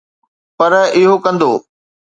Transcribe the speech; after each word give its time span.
پر 0.57 0.71
اهو 0.95 1.15
ڪندو. 1.23 1.51